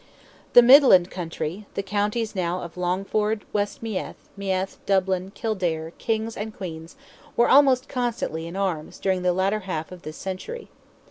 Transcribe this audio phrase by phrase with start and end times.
[0.53, 6.95] The midland country—the counties now of Longford, West Meath, Meath, Dublin, Kildare, King's and Queen's,
[7.37, 10.69] were almost constantly in arms, during the latter half of this century.